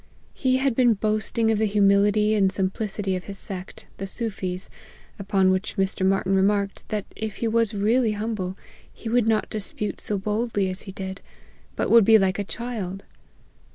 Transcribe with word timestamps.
He 0.33 0.57
had 0.57 0.73
been 0.73 0.95
boasting 0.95 1.51
of 1.51 1.59
the 1.59 1.67
humility 1.67 2.33
and 2.33 2.51
simplicity 2.51 3.15
of 3.15 3.25
his 3.25 3.37
sect, 3.37 3.85
the 3.97 4.07
Soofies; 4.07 4.67
upon 5.19 5.51
which 5.51 5.77
Mr. 5.77 6.03
Marty 6.03 6.31
n 6.31 6.35
remarked, 6.35 6.89
that 6.89 7.05
if 7.15 7.35
he 7.35 7.47
was 7.47 7.75
really 7.75 8.13
humble, 8.13 8.57
he 8.91 9.09
would 9.09 9.27
not 9.27 9.51
dispute 9.51 10.01
so 10.01 10.17
boldly 10.17 10.71
as 10.71 10.81
he 10.89 10.91
did, 10.91 11.21
but 11.75 11.91
would 11.91 12.03
be 12.03 12.17
like 12.17 12.39
a 12.39 12.43
child. 12.43 13.03